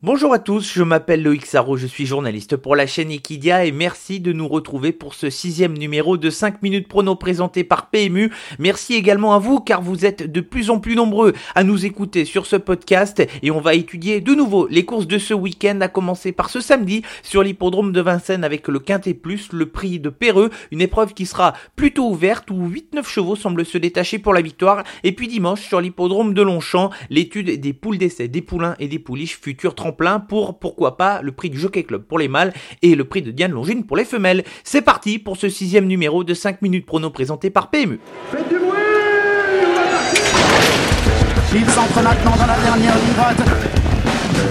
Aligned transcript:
Bonjour 0.00 0.32
à 0.32 0.38
tous, 0.38 0.72
je 0.72 0.84
m'appelle 0.84 1.24
Loïc 1.24 1.44
Sarro, 1.44 1.76
je 1.76 1.88
suis 1.88 2.06
journaliste 2.06 2.56
pour 2.56 2.76
la 2.76 2.86
chaîne 2.86 3.10
Equidia 3.10 3.64
et 3.64 3.72
merci 3.72 4.20
de 4.20 4.32
nous 4.32 4.46
retrouver 4.46 4.92
pour 4.92 5.12
ce 5.12 5.28
sixième 5.28 5.76
numéro 5.76 6.16
de 6.16 6.30
5 6.30 6.62
minutes 6.62 6.86
prono 6.86 7.16
présenté 7.16 7.64
par 7.64 7.90
PMU. 7.90 8.30
Merci 8.60 8.94
également 8.94 9.34
à 9.34 9.40
vous 9.40 9.58
car 9.58 9.82
vous 9.82 10.06
êtes 10.06 10.30
de 10.30 10.40
plus 10.40 10.70
en 10.70 10.78
plus 10.78 10.94
nombreux 10.94 11.32
à 11.56 11.64
nous 11.64 11.84
écouter 11.84 12.24
sur 12.24 12.46
ce 12.46 12.54
podcast 12.54 13.26
et 13.42 13.50
on 13.50 13.60
va 13.60 13.74
étudier 13.74 14.20
de 14.20 14.36
nouveau 14.36 14.68
les 14.68 14.84
courses 14.84 15.08
de 15.08 15.18
ce 15.18 15.34
week-end 15.34 15.80
à 15.80 15.88
commencer 15.88 16.30
par 16.30 16.48
ce 16.48 16.60
samedi 16.60 17.02
sur 17.24 17.42
l'hippodrome 17.42 17.90
de 17.90 18.00
Vincennes 18.00 18.44
avec 18.44 18.68
le 18.68 18.78
Quintet 18.78 19.14
Plus, 19.14 19.52
le 19.52 19.66
prix 19.66 19.98
de 19.98 20.10
Perreux, 20.10 20.50
une 20.70 20.80
épreuve 20.80 21.12
qui 21.12 21.26
sera 21.26 21.54
plutôt 21.74 22.08
ouverte 22.08 22.52
où 22.52 22.68
8-9 22.68 23.04
chevaux 23.04 23.34
semblent 23.34 23.66
se 23.66 23.78
détacher 23.78 24.20
pour 24.20 24.32
la 24.32 24.42
victoire 24.42 24.84
et 25.02 25.10
puis 25.10 25.26
dimanche 25.26 25.62
sur 25.62 25.80
l'hippodrome 25.80 26.34
de 26.34 26.42
Longchamp, 26.42 26.90
l'étude 27.10 27.60
des 27.60 27.72
poules 27.72 27.98
d'essai, 27.98 28.28
des 28.28 28.42
poulains 28.42 28.76
et 28.78 28.86
des 28.86 29.00
pouliches 29.00 29.40
futurs 29.40 29.74
plein 29.92 30.20
pour, 30.20 30.58
pourquoi 30.58 30.96
pas, 30.96 31.20
le 31.22 31.32
prix 31.32 31.50
du 31.50 31.58
Jockey 31.58 31.84
Club 31.84 32.02
pour 32.02 32.18
les 32.18 32.28
mâles 32.28 32.52
et 32.82 32.94
le 32.94 33.04
prix 33.04 33.22
de 33.22 33.30
Diane 33.30 33.52
Longine 33.52 33.84
pour 33.84 33.96
les 33.96 34.04
femelles. 34.04 34.44
C'est 34.64 34.82
parti 34.82 35.18
pour 35.18 35.36
ce 35.36 35.48
sixième 35.48 35.86
numéro 35.86 36.24
de 36.24 36.34
5 36.34 36.62
minutes 36.62 36.86
prono 36.86 37.10
présenté 37.10 37.50
par 37.50 37.70
PMU. 37.70 38.00
Faites 38.30 38.48
du 38.48 38.56
bruit 38.58 38.78
Il 41.54 41.66
s'entre 41.70 42.02
maintenant 42.02 42.36
dans 42.36 42.46
la 42.46 42.58
dernière 42.58 42.94
ligne 42.96 43.14
droite. 43.14 43.42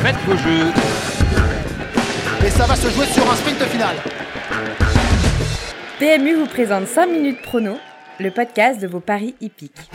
Faites 0.04 0.16
vos 0.26 0.38
jeux. 0.38 0.72
Et 2.46 2.50
ça 2.50 2.66
va 2.66 2.76
se 2.76 2.90
jouer 2.90 3.06
sur 3.08 3.30
un 3.30 3.36
sprint 3.36 3.64
final. 3.64 3.96
PMU 6.00 6.36
vous 6.36 6.46
présente 6.46 6.88
5 6.88 7.08
minutes 7.08 7.42
prono, 7.42 7.78
le 8.20 8.30
podcast 8.32 8.80
de 8.80 8.88
vos 8.88 9.00
paris 9.00 9.36
hippiques. 9.42 9.90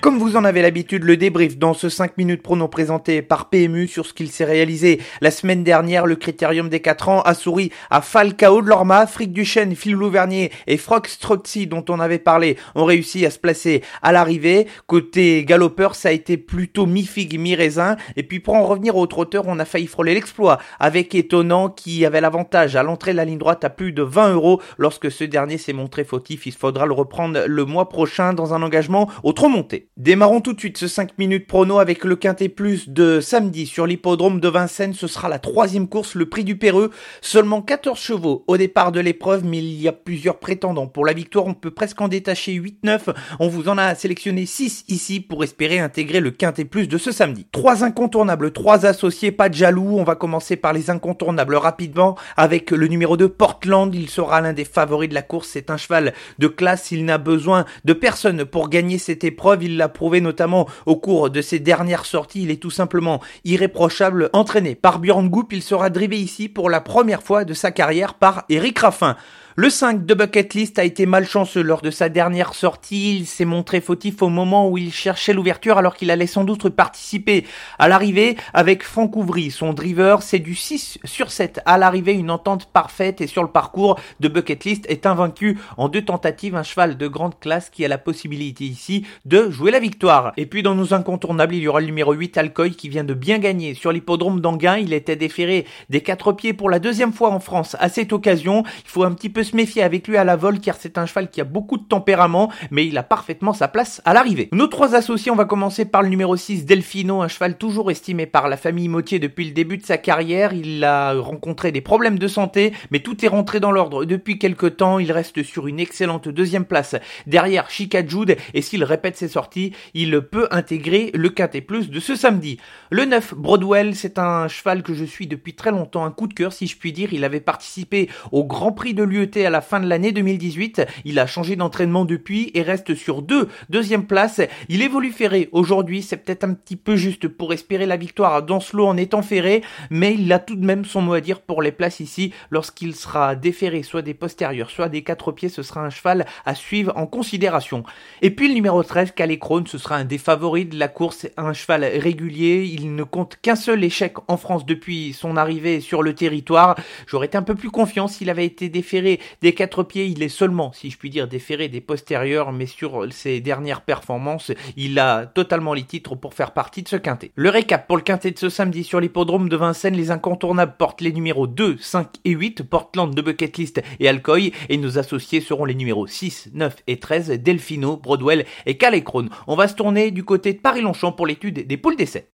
Comme 0.00 0.18
vous 0.18 0.36
en 0.36 0.44
avez 0.44 0.62
l'habitude, 0.62 1.02
le 1.02 1.16
débrief 1.16 1.58
dans 1.58 1.74
ce 1.74 1.88
5 1.88 2.18
minutes 2.18 2.40
prono 2.40 2.68
présenté 2.68 3.20
par 3.20 3.50
PMU 3.50 3.88
sur 3.88 4.06
ce 4.06 4.14
qu'il 4.14 4.30
s'est 4.30 4.44
réalisé 4.44 5.00
la 5.20 5.32
semaine 5.32 5.64
dernière, 5.64 6.06
le 6.06 6.14
critérium 6.14 6.68
des 6.68 6.78
4 6.78 7.08
ans 7.08 7.20
a 7.22 7.34
souri 7.34 7.72
à 7.90 8.00
Falcao 8.00 8.62
de 8.62 8.68
Lorma, 8.68 9.08
Frick 9.08 9.32
Duchesne, 9.32 9.74
Phil 9.74 9.94
Louvernier 9.94 10.52
et 10.68 10.76
Frox 10.76 11.14
Strozzi 11.14 11.66
dont 11.66 11.84
on 11.88 11.98
avait 11.98 12.20
parlé 12.20 12.56
ont 12.76 12.84
réussi 12.84 13.26
à 13.26 13.30
se 13.30 13.40
placer 13.40 13.82
à 14.00 14.12
l'arrivée. 14.12 14.68
Côté 14.86 15.44
galopeur, 15.44 15.96
ça 15.96 16.10
a 16.10 16.12
été 16.12 16.36
plutôt 16.36 16.86
mi-figue, 16.86 17.36
mi-raisin. 17.36 17.96
Et 18.14 18.22
puis 18.22 18.38
pour 18.38 18.54
en 18.54 18.66
revenir 18.66 18.94
au 18.94 19.06
trotteur, 19.08 19.44
on 19.48 19.58
a 19.58 19.64
failli 19.64 19.88
frôler 19.88 20.14
l'exploit 20.14 20.58
avec 20.78 21.12
Étonnant 21.16 21.70
qui 21.70 22.06
avait 22.06 22.20
l'avantage 22.20 22.76
à 22.76 22.84
l'entrée 22.84 23.12
de 23.12 23.16
la 23.16 23.24
ligne 23.24 23.38
droite 23.38 23.64
à 23.64 23.70
plus 23.70 23.90
de 23.90 24.04
20 24.04 24.34
euros 24.34 24.62
lorsque 24.78 25.10
ce 25.10 25.24
dernier 25.24 25.58
s'est 25.58 25.72
montré 25.72 26.04
fautif. 26.04 26.46
Il 26.46 26.52
faudra 26.52 26.86
le 26.86 26.92
reprendre 26.92 27.46
le 27.48 27.64
mois 27.64 27.88
prochain 27.88 28.32
dans 28.32 28.54
un 28.54 28.62
engagement 28.62 29.10
au 29.24 29.32
trop 29.32 29.48
monté. 29.48 29.88
Démarrons 29.98 30.40
tout 30.40 30.52
de 30.52 30.60
suite 30.60 30.78
ce 30.78 30.86
5 30.86 31.18
minutes 31.18 31.48
prono 31.48 31.80
avec 31.80 32.04
le 32.04 32.14
Quintet 32.14 32.48
Plus 32.48 32.88
de 32.88 33.18
samedi 33.20 33.66
sur 33.66 33.84
l'hippodrome 33.84 34.38
de 34.38 34.46
Vincennes. 34.46 34.94
Ce 34.94 35.08
sera 35.08 35.28
la 35.28 35.40
troisième 35.40 35.88
course, 35.88 36.14
le 36.14 36.28
prix 36.28 36.44
du 36.44 36.56
Péreux. 36.56 36.92
Seulement 37.20 37.62
14 37.62 37.98
chevaux 37.98 38.44
au 38.46 38.56
départ 38.56 38.92
de 38.92 39.00
l'épreuve, 39.00 39.44
mais 39.44 39.58
il 39.58 39.82
y 39.82 39.88
a 39.88 39.92
plusieurs 39.92 40.38
prétendants. 40.38 40.86
Pour 40.86 41.04
la 41.04 41.14
victoire, 41.14 41.46
on 41.46 41.54
peut 41.54 41.72
presque 41.72 42.00
en 42.00 42.06
détacher 42.06 42.52
8-9. 42.52 43.12
On 43.40 43.48
vous 43.48 43.68
en 43.68 43.76
a 43.76 43.96
sélectionné 43.96 44.46
6 44.46 44.84
ici 44.86 45.18
pour 45.18 45.42
espérer 45.42 45.80
intégrer 45.80 46.20
le 46.20 46.30
Quintet 46.30 46.64
Plus 46.64 46.86
de 46.86 46.96
ce 46.96 47.10
samedi. 47.10 47.48
Trois 47.50 47.82
incontournables, 47.82 48.52
trois 48.52 48.86
associés, 48.86 49.32
pas 49.32 49.48
de 49.48 49.54
jaloux. 49.54 49.96
On 49.98 50.04
va 50.04 50.14
commencer 50.14 50.54
par 50.54 50.74
les 50.74 50.90
incontournables 50.90 51.56
rapidement 51.56 52.16
avec 52.36 52.70
le 52.70 52.86
numéro 52.86 53.16
2 53.16 53.28
Portland. 53.28 53.92
Il 53.92 54.08
sera 54.08 54.42
l'un 54.42 54.52
des 54.52 54.64
favoris 54.64 55.08
de 55.08 55.14
la 55.14 55.22
course. 55.22 55.48
C'est 55.48 55.70
un 55.70 55.76
cheval 55.76 56.14
de 56.38 56.46
classe. 56.46 56.92
Il 56.92 57.04
n'a 57.04 57.18
besoin 57.18 57.64
de 57.84 57.92
personne 57.94 58.44
pour 58.44 58.68
gagner 58.68 58.98
cette 58.98 59.24
épreuve. 59.24 59.64
Il 59.64 59.76
l'a 59.76 59.87
prouvé 59.88 60.20
notamment 60.20 60.68
au 60.86 60.96
cours 60.96 61.30
de 61.30 61.40
ses 61.42 61.58
dernières 61.58 62.06
sorties. 62.06 62.42
Il 62.42 62.50
est 62.50 62.62
tout 62.62 62.70
simplement 62.70 63.20
irréprochable. 63.44 64.30
Entraîné 64.32 64.74
par 64.74 64.98
Björn 64.98 65.28
Goop, 65.28 65.52
il 65.52 65.62
sera 65.62 65.90
drivé 65.90 66.18
ici 66.18 66.48
pour 66.48 66.70
la 66.70 66.80
première 66.80 67.22
fois 67.22 67.44
de 67.44 67.54
sa 67.54 67.70
carrière 67.70 68.14
par 68.14 68.44
Eric 68.48 68.78
Raffin. 68.78 69.16
Le 69.60 69.70
5 69.70 70.06
de 70.06 70.14
Bucket 70.14 70.54
List 70.54 70.78
a 70.78 70.84
été 70.84 71.04
malchanceux 71.04 71.62
lors 71.62 71.82
de 71.82 71.90
sa 71.90 72.08
dernière 72.08 72.54
sortie. 72.54 73.16
Il 73.16 73.26
s'est 73.26 73.44
montré 73.44 73.80
fautif 73.80 74.22
au 74.22 74.28
moment 74.28 74.68
où 74.68 74.78
il 74.78 74.92
cherchait 74.92 75.32
l'ouverture 75.32 75.78
alors 75.78 75.96
qu'il 75.96 76.12
allait 76.12 76.28
sans 76.28 76.44
doute 76.44 76.68
participer 76.68 77.44
à 77.80 77.88
l'arrivée 77.88 78.36
avec 78.54 78.84
Franck 78.84 79.16
Ouvry. 79.16 79.50
Son 79.50 79.72
driver, 79.72 80.22
c'est 80.22 80.38
du 80.38 80.54
6 80.54 81.00
sur 81.02 81.32
7 81.32 81.60
à 81.66 81.76
l'arrivée, 81.76 82.12
une 82.12 82.30
entente 82.30 82.66
parfaite 82.66 83.20
et 83.20 83.26
sur 83.26 83.42
le 83.42 83.48
parcours 83.48 83.98
de 84.20 84.28
Bucket 84.28 84.64
List 84.64 84.86
est 84.88 85.06
invaincu 85.06 85.58
en 85.76 85.88
deux 85.88 86.04
tentatives. 86.04 86.54
Un 86.54 86.62
cheval 86.62 86.96
de 86.96 87.08
grande 87.08 87.36
classe 87.40 87.68
qui 87.68 87.84
a 87.84 87.88
la 87.88 87.98
possibilité 87.98 88.62
ici 88.62 89.06
de 89.24 89.50
jouer 89.50 89.72
la 89.72 89.80
victoire. 89.80 90.34
Et 90.36 90.46
puis 90.46 90.62
dans 90.62 90.76
nos 90.76 90.94
incontournables, 90.94 91.56
il 91.56 91.62
y 91.62 91.66
aura 91.66 91.80
le 91.80 91.86
numéro 91.86 92.12
8 92.12 92.38
Alcoy 92.38 92.76
qui 92.76 92.88
vient 92.88 93.02
de 93.02 93.12
bien 93.12 93.40
gagner 93.40 93.74
sur 93.74 93.90
l'hippodrome 93.90 94.40
d'Anguin. 94.40 94.76
Il 94.76 94.92
était 94.92 95.16
déféré 95.16 95.66
des 95.90 96.00
quatre 96.00 96.30
pieds 96.30 96.52
pour 96.52 96.70
la 96.70 96.78
deuxième 96.78 97.12
fois 97.12 97.30
en 97.30 97.40
France 97.40 97.76
à 97.80 97.88
cette 97.88 98.12
occasion. 98.12 98.62
Il 98.84 98.88
faut 98.88 99.02
un 99.02 99.10
petit 99.10 99.30
peu 99.30 99.42
se 99.48 99.56
méfier 99.56 99.82
avec 99.82 100.06
lui 100.06 100.16
à 100.16 100.24
la 100.24 100.36
vol 100.36 100.60
car 100.60 100.76
c'est 100.78 100.98
un 100.98 101.06
cheval 101.06 101.30
qui 101.30 101.40
a 101.40 101.44
beaucoup 101.44 101.78
de 101.78 101.84
tempérament 101.84 102.52
mais 102.70 102.86
il 102.86 102.96
a 102.98 103.02
parfaitement 103.02 103.52
sa 103.52 103.68
place 103.68 104.02
à 104.04 104.12
l'arrivée. 104.12 104.48
Nos 104.52 104.66
trois 104.66 104.94
associés, 104.94 105.30
on 105.30 105.36
va 105.36 105.46
commencer 105.46 105.84
par 105.84 106.02
le 106.02 106.08
numéro 106.08 106.36
6 106.36 106.66
Delfino, 106.66 107.22
un 107.22 107.28
cheval 107.28 107.56
toujours 107.56 107.90
estimé 107.90 108.26
par 108.26 108.48
la 108.48 108.56
famille 108.56 108.88
Motier 108.88 109.18
depuis 109.18 109.46
le 109.46 109.52
début 109.52 109.78
de 109.78 109.84
sa 109.84 109.98
carrière. 109.98 110.52
Il 110.52 110.84
a 110.84 111.14
rencontré 111.14 111.72
des 111.72 111.80
problèmes 111.80 112.18
de 112.18 112.28
santé 112.28 112.72
mais 112.90 113.00
tout 113.00 113.24
est 113.24 113.28
rentré 113.28 113.60
dans 113.60 113.72
l'ordre 113.72 114.04
depuis 114.04 114.38
quelques 114.38 114.76
temps. 114.76 114.98
Il 114.98 115.12
reste 115.12 115.42
sur 115.42 115.66
une 115.66 115.80
excellente 115.80 116.28
deuxième 116.28 116.64
place 116.64 116.96
derrière 117.26 117.70
Chica 117.70 118.06
Jude 118.06 118.36
et 118.54 118.62
s'il 118.62 118.84
répète 118.84 119.16
ses 119.16 119.28
sorties, 119.28 119.72
il 119.94 120.20
peut 120.20 120.48
intégrer 120.50 121.10
le 121.14 121.30
Quintet 121.30 121.60
Plus 121.60 121.90
de 121.90 122.00
ce 122.00 122.14
samedi. 122.14 122.58
Le 122.90 123.04
9 123.04 123.34
Broadwell, 123.34 123.94
c'est 123.94 124.18
un 124.18 124.48
cheval 124.48 124.82
que 124.82 124.94
je 124.94 125.04
suis 125.04 125.26
depuis 125.26 125.54
très 125.54 125.70
longtemps, 125.70 126.04
un 126.04 126.10
coup 126.10 126.26
de 126.26 126.34
cœur 126.34 126.52
si 126.52 126.66
je 126.66 126.76
puis 126.76 126.92
dire. 126.92 127.12
Il 127.12 127.24
avait 127.24 127.40
participé 127.40 128.08
au 128.32 128.44
Grand 128.44 128.72
Prix 128.72 128.94
de 128.94 129.02
l'UET 129.02 129.37
à 129.46 129.50
la 129.50 129.60
fin 129.60 129.80
de 129.80 129.86
l'année 129.86 130.12
2018. 130.12 130.82
Il 131.04 131.18
a 131.18 131.26
changé 131.26 131.56
d'entraînement 131.56 132.04
depuis 132.04 132.50
et 132.54 132.62
reste 132.62 132.94
sur 132.94 133.22
deux 133.22 133.48
deuxième 133.68 134.06
place. 134.06 134.40
Il 134.68 134.82
évolue 134.82 135.12
ferré 135.12 135.48
aujourd'hui, 135.52 136.02
c'est 136.02 136.16
peut-être 136.16 136.44
un 136.44 136.54
petit 136.54 136.76
peu 136.76 136.96
juste 136.96 137.28
pour 137.28 137.52
espérer 137.52 137.86
la 137.86 137.96
victoire 137.96 138.42
dans 138.42 138.60
ce 138.60 138.76
lot 138.76 138.86
en 138.86 138.96
étant 138.96 139.22
ferré, 139.22 139.62
mais 139.90 140.14
il 140.14 140.32
a 140.32 140.38
tout 140.38 140.56
de 140.56 140.64
même 140.64 140.84
son 140.84 141.00
mot 141.02 141.14
à 141.14 141.20
dire 141.20 141.40
pour 141.40 141.62
les 141.62 141.72
places 141.72 142.00
ici. 142.00 142.32
Lorsqu'il 142.50 142.94
sera 142.94 143.34
déféré, 143.34 143.82
soit 143.82 144.02
des 144.02 144.14
postérieurs, 144.14 144.70
soit 144.70 144.88
des 144.88 145.02
quatre 145.02 145.32
pieds, 145.32 145.48
ce 145.48 145.62
sera 145.62 145.84
un 145.84 145.90
cheval 145.90 146.26
à 146.44 146.54
suivre 146.54 146.92
en 146.96 147.06
considération. 147.06 147.84
Et 148.22 148.30
puis 148.30 148.48
le 148.48 148.54
numéro 148.54 148.82
13, 148.82 149.12
Calais 149.12 149.38
ce 149.66 149.78
sera 149.78 149.96
un 149.96 150.04
des 150.04 150.18
favoris 150.18 150.68
de 150.68 150.78
la 150.78 150.88
course, 150.88 151.26
un 151.36 151.52
cheval 151.52 151.84
régulier. 151.84 152.64
Il 152.64 152.94
ne 152.94 153.02
compte 153.02 153.38
qu'un 153.40 153.56
seul 153.56 153.82
échec 153.82 154.14
en 154.28 154.36
France 154.36 154.66
depuis 154.66 155.12
son 155.12 155.36
arrivée 155.36 155.80
sur 155.80 156.02
le 156.02 156.14
territoire. 156.14 156.76
J'aurais 157.06 157.26
été 157.26 157.38
un 157.38 157.42
peu 157.42 157.54
plus 157.54 157.70
confiant 157.70 158.08
s'il 158.08 158.30
avait 158.30 158.44
été 158.44 158.68
déféré 158.68 159.20
des 159.42 159.54
quatre 159.54 159.82
pieds, 159.82 160.06
il 160.06 160.22
est 160.22 160.28
seulement, 160.28 160.72
si 160.72 160.90
je 160.90 160.98
puis 160.98 161.10
dire, 161.10 161.28
déféré 161.28 161.68
des 161.68 161.80
postérieurs, 161.80 162.52
mais 162.52 162.66
sur 162.66 163.12
ses 163.12 163.40
dernières 163.40 163.82
performances, 163.82 164.52
il 164.76 164.98
a 164.98 165.26
totalement 165.26 165.74
les 165.74 165.82
titres 165.82 166.14
pour 166.14 166.34
faire 166.34 166.52
partie 166.52 166.82
de 166.82 166.88
ce 166.88 166.96
quintet. 166.96 167.30
Le 167.34 167.50
récap 167.50 167.86
pour 167.86 167.96
le 167.96 168.02
quintet 168.02 168.30
de 168.30 168.38
ce 168.38 168.48
samedi 168.48 168.84
sur 168.84 169.00
l'hippodrome 169.00 169.48
de 169.48 169.56
Vincennes, 169.56 169.96
les 169.96 170.10
incontournables 170.10 170.76
portent 170.78 171.00
les 171.00 171.12
numéros 171.12 171.46
2, 171.46 171.76
5 171.78 172.08
et 172.24 172.30
8, 172.30 172.62
Portland 172.62 173.14
de 173.14 173.22
Bucket 173.22 173.56
List 173.56 173.82
et 174.00 174.08
Alcoy, 174.08 174.52
et 174.68 174.76
nos 174.76 174.98
associés 174.98 175.40
seront 175.40 175.64
les 175.64 175.74
numéros 175.74 176.06
6, 176.06 176.50
9 176.54 176.76
et 176.86 176.98
13, 176.98 177.30
Delfino, 177.42 177.96
Broadwell 177.96 178.44
et 178.66 178.76
Calécrone. 178.76 179.30
On 179.46 179.56
va 179.56 179.68
se 179.68 179.74
tourner 179.74 180.10
du 180.10 180.24
côté 180.24 180.52
de 180.52 180.58
Paris-Longchamp 180.58 181.12
pour 181.12 181.26
l'étude 181.26 181.66
des 181.66 181.76
poules 181.76 181.96
d'essai. 181.96 182.30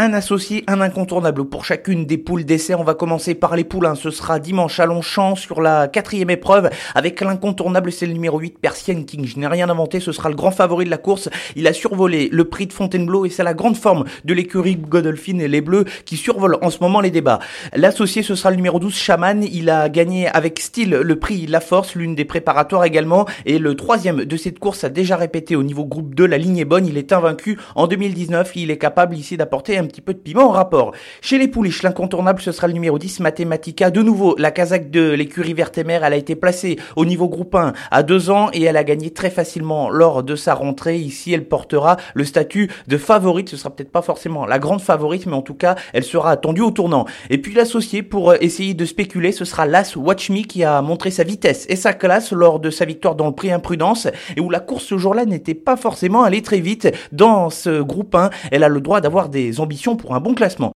Un 0.00 0.12
associé, 0.12 0.62
un 0.68 0.80
incontournable 0.80 1.44
pour 1.44 1.64
chacune 1.64 2.06
des 2.06 2.18
poules 2.18 2.44
d'essai. 2.44 2.76
On 2.76 2.84
va 2.84 2.94
commencer 2.94 3.34
par 3.34 3.56
les 3.56 3.64
poulains. 3.64 3.96
Ce 3.96 4.12
sera 4.12 4.38
dimanche 4.38 4.78
à 4.78 4.86
Longchamp 4.86 5.34
sur 5.34 5.60
la 5.60 5.88
quatrième 5.88 6.30
épreuve 6.30 6.70
avec 6.94 7.20
l'incontournable, 7.20 7.90
c'est 7.90 8.06
le 8.06 8.12
numéro 8.12 8.38
8, 8.38 8.58
Persian 8.60 9.02
King. 9.02 9.26
Je 9.26 9.40
n'ai 9.40 9.48
rien 9.48 9.68
inventé, 9.68 9.98
ce 9.98 10.12
sera 10.12 10.28
le 10.28 10.36
grand 10.36 10.52
favori 10.52 10.84
de 10.84 10.90
la 10.90 10.98
course. 10.98 11.28
Il 11.56 11.66
a 11.66 11.72
survolé 11.72 12.28
le 12.30 12.44
prix 12.44 12.68
de 12.68 12.72
Fontainebleau 12.72 13.26
et 13.26 13.30
c'est 13.30 13.42
la 13.42 13.54
grande 13.54 13.76
forme 13.76 14.04
de 14.24 14.34
l'écurie 14.34 14.76
Godolphin 14.76 15.40
et 15.40 15.48
les 15.48 15.60
Bleus 15.60 15.84
qui 16.04 16.16
survolent 16.16 16.58
en 16.62 16.70
ce 16.70 16.78
moment 16.80 17.00
les 17.00 17.10
débats. 17.10 17.40
L'associé, 17.74 18.22
ce 18.22 18.36
sera 18.36 18.50
le 18.50 18.56
numéro 18.56 18.78
12, 18.78 18.94
Chaman. 18.94 19.42
Il 19.42 19.68
a 19.68 19.88
gagné 19.88 20.28
avec 20.28 20.60
style 20.60 20.90
le 20.90 21.18
prix 21.18 21.48
La 21.48 21.60
Force, 21.60 21.96
l'une 21.96 22.14
des 22.14 22.24
préparatoires 22.24 22.84
également. 22.84 23.26
Et 23.46 23.58
le 23.58 23.74
troisième 23.74 24.24
de 24.24 24.36
cette 24.36 24.60
course 24.60 24.84
a 24.84 24.90
déjà 24.90 25.16
répété 25.16 25.56
au 25.56 25.64
niveau 25.64 25.84
groupe 25.84 26.14
2. 26.14 26.24
La 26.24 26.38
ligne 26.38 26.58
est 26.58 26.64
bonne, 26.64 26.86
il 26.86 26.98
est 26.98 27.12
invaincu. 27.12 27.58
En 27.74 27.88
2019, 27.88 28.52
il 28.54 28.70
est 28.70 28.78
capable 28.78 29.16
ici 29.16 29.36
d'apporter 29.36 29.76
un 29.76 29.87
petit 29.88 30.00
peu 30.00 30.14
de 30.14 30.18
piment 30.18 30.48
en 30.48 30.52
rapport. 30.52 30.92
Chez 31.20 31.38
les 31.38 31.48
pouliches, 31.48 31.82
l'incontournable, 31.82 32.40
ce 32.40 32.52
sera 32.52 32.68
le 32.68 32.72
numéro 32.72 32.98
10, 32.98 33.20
Mathematica. 33.20 33.90
De 33.90 34.02
nouveau, 34.02 34.36
la 34.38 34.52
casaque 34.52 34.90
de 34.90 35.10
l'écurie 35.10 35.54
verte 35.54 35.78
elle 35.86 36.12
a 36.12 36.16
été 36.16 36.34
placée 36.34 36.78
au 36.96 37.04
niveau 37.04 37.28
groupe 37.28 37.54
1 37.54 37.72
à 37.90 38.02
deux 38.02 38.30
ans 38.30 38.50
et 38.52 38.62
elle 38.62 38.76
a 38.76 38.84
gagné 38.84 39.10
très 39.10 39.30
facilement 39.30 39.90
lors 39.90 40.22
de 40.22 40.36
sa 40.36 40.54
rentrée. 40.54 40.96
Ici, 40.96 41.32
elle 41.32 41.46
portera 41.46 41.96
le 42.14 42.24
statut 42.24 42.70
de 42.86 42.96
favorite. 42.96 43.48
Ce 43.48 43.56
sera 43.56 43.70
peut-être 43.70 43.92
pas 43.92 44.02
forcément 44.02 44.46
la 44.46 44.58
grande 44.58 44.80
favorite, 44.80 45.26
mais 45.26 45.34
en 45.34 45.42
tout 45.42 45.54
cas, 45.54 45.76
elle 45.92 46.04
sera 46.04 46.30
attendue 46.30 46.62
au 46.62 46.70
tournant. 46.70 47.06
Et 47.30 47.38
puis 47.38 47.54
l'associé 47.54 48.02
pour 48.02 48.30
euh, 48.30 48.36
essayer 48.40 48.74
de 48.74 48.84
spéculer, 48.84 49.32
ce 49.32 49.44
sera 49.44 49.66
l'As 49.66 49.96
Watch 49.96 50.30
Me 50.30 50.42
qui 50.42 50.64
a 50.64 50.82
montré 50.82 51.10
sa 51.10 51.24
vitesse 51.24 51.66
et 51.68 51.76
sa 51.76 51.92
classe 51.92 52.32
lors 52.32 52.60
de 52.60 52.70
sa 52.70 52.84
victoire 52.84 53.14
dans 53.14 53.26
le 53.26 53.34
prix 53.34 53.50
Imprudence 53.50 54.08
et 54.36 54.40
où 54.40 54.50
la 54.50 54.60
course 54.60 54.84
ce 54.84 54.98
jour-là 54.98 55.24
n'était 55.24 55.54
pas 55.54 55.76
forcément 55.76 56.22
allée 56.22 56.42
très 56.42 56.60
vite. 56.60 56.88
Dans 57.12 57.50
ce 57.50 57.80
groupe 57.82 58.14
1, 58.14 58.30
elle 58.50 58.64
a 58.64 58.68
le 58.68 58.80
droit 58.80 59.00
d'avoir 59.00 59.28
des 59.28 59.60
ambitions 59.60 59.77
pour 59.96 60.14
un 60.14 60.20
bon 60.20 60.34
classement. 60.34 60.72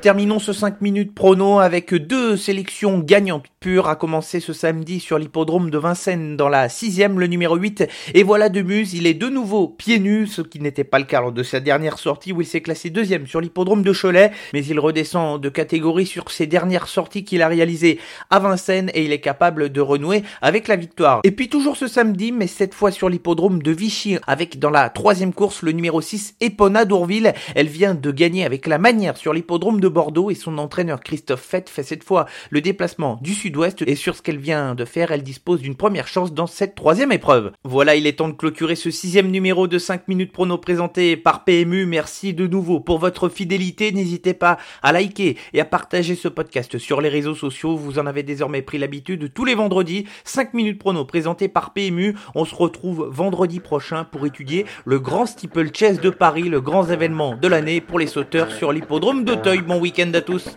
Terminons 0.00 0.38
ce 0.38 0.54
5 0.54 0.80
minutes 0.80 1.14
prono 1.14 1.58
avec 1.58 1.94
deux 1.94 2.36
sélections 2.36 3.00
gagnantes 3.00 3.44
pures 3.60 3.90
à 3.90 3.96
commencer 3.96 4.40
ce 4.40 4.54
samedi 4.54 5.00
sur 5.00 5.18
l'hippodrome 5.18 5.68
de 5.68 5.76
Vincennes 5.76 6.34
dans 6.34 6.48
la 6.48 6.70
sixième, 6.70 7.20
le 7.20 7.26
numéro 7.26 7.56
8. 7.56 7.86
Et 8.14 8.22
voilà 8.22 8.48
de 8.48 8.62
Muse, 8.62 8.94
il 8.94 9.06
est 9.06 9.12
de 9.12 9.28
nouveau 9.28 9.68
pieds 9.68 9.98
nus, 9.98 10.28
ce 10.28 10.40
qui 10.40 10.60
n'était 10.60 10.82
pas 10.82 10.98
le 10.98 11.04
cas 11.04 11.20
lors 11.20 11.30
de 11.30 11.42
sa 11.42 11.60
dernière 11.60 11.98
sortie 11.98 12.32
où 12.32 12.40
il 12.40 12.46
s'est 12.46 12.62
classé 12.62 12.88
deuxième 12.88 13.26
sur 13.26 13.38
l'hippodrome 13.38 13.82
de 13.82 13.92
Cholet, 13.92 14.30
mais 14.54 14.64
il 14.64 14.80
redescend 14.80 15.38
de 15.38 15.50
catégorie 15.50 16.06
sur 16.06 16.30
ses 16.30 16.46
dernières 16.46 16.88
sorties 16.88 17.22
qu'il 17.22 17.42
a 17.42 17.48
réalisées 17.48 17.98
à 18.30 18.38
Vincennes 18.38 18.90
et 18.94 19.04
il 19.04 19.12
est 19.12 19.20
capable 19.20 19.68
de 19.68 19.82
renouer 19.82 20.22
avec 20.40 20.66
la 20.66 20.76
victoire. 20.76 21.20
Et 21.24 21.30
puis 21.30 21.50
toujours 21.50 21.76
ce 21.76 21.86
samedi, 21.86 22.32
mais 22.32 22.46
cette 22.46 22.72
fois 22.72 22.90
sur 22.90 23.10
l'hippodrome 23.10 23.62
de 23.62 23.72
Vichy, 23.72 24.16
avec 24.26 24.58
dans 24.58 24.70
la 24.70 24.88
troisième 24.88 25.34
course 25.34 25.60
le 25.60 25.72
numéro 25.72 26.00
6, 26.00 26.36
Epona 26.40 26.86
d'Ourville. 26.86 27.34
Elle 27.54 27.68
vient 27.68 27.94
de 27.94 28.10
gagner 28.10 28.46
avec 28.46 28.66
la 28.66 28.78
manière 28.78 29.18
sur 29.18 29.34
l'hippodrome 29.34 29.82
de 29.82 29.88
Bordeaux 29.88 30.30
et 30.30 30.34
son 30.34 30.56
entraîneur 30.56 31.00
Christophe 31.00 31.42
Fett 31.42 31.68
fait 31.68 31.82
cette 31.82 32.04
fois 32.04 32.24
le 32.48 32.62
déplacement 32.62 33.18
du 33.20 33.34
sud-ouest 33.50 33.82
et 33.84 33.96
sur 33.96 34.14
ce 34.14 34.22
qu'elle 34.22 34.38
vient 34.38 34.76
de 34.76 34.84
faire, 34.84 35.10
elle 35.10 35.24
dispose 35.24 35.60
d'une 35.60 35.74
première 35.74 36.06
chance 36.06 36.32
dans 36.32 36.46
cette 36.46 36.76
troisième 36.76 37.10
épreuve. 37.10 37.50
Voilà, 37.64 37.96
il 37.96 38.06
est 38.06 38.12
temps 38.12 38.28
de 38.28 38.34
clôturer 38.34 38.76
ce 38.76 38.92
sixième 38.92 39.28
numéro 39.28 39.66
de 39.66 39.76
5 39.76 40.06
minutes 40.06 40.30
prono 40.30 40.56
présenté 40.56 41.16
par 41.16 41.42
PMU. 41.42 41.84
Merci 41.84 42.32
de 42.32 42.46
nouveau 42.46 42.78
pour 42.78 42.98
votre 42.98 43.28
fidélité. 43.28 43.90
N'hésitez 43.90 44.34
pas 44.34 44.56
à 44.84 44.92
liker 44.92 45.36
et 45.52 45.60
à 45.60 45.64
partager 45.64 46.14
ce 46.14 46.28
podcast 46.28 46.78
sur 46.78 47.00
les 47.00 47.08
réseaux 47.08 47.34
sociaux. 47.34 47.76
Vous 47.76 47.98
en 47.98 48.06
avez 48.06 48.22
désormais 48.22 48.62
pris 48.62 48.78
l'habitude 48.78 49.32
tous 49.34 49.44
les 49.44 49.56
vendredis. 49.56 50.04
5 50.22 50.54
minutes 50.54 50.78
prono 50.78 51.04
présenté 51.04 51.48
par 51.48 51.72
PMU. 51.72 52.14
On 52.36 52.44
se 52.44 52.54
retrouve 52.54 53.08
vendredi 53.10 53.58
prochain 53.58 54.04
pour 54.04 54.26
étudier 54.26 54.64
le 54.84 55.00
grand 55.00 55.26
steeple 55.26 55.74
chess 55.74 56.00
de 56.00 56.10
Paris, 56.10 56.48
le 56.48 56.60
grand 56.60 56.88
événement 56.88 57.34
de 57.34 57.48
l'année 57.48 57.80
pour 57.80 57.98
les 57.98 58.06
sauteurs 58.06 58.52
sur 58.52 58.72
l'hippodrome 58.72 59.24
d'Auteuil. 59.24 59.62
Bon 59.62 59.80
week-end 59.80 60.12
à 60.14 60.20
tous. 60.20 60.56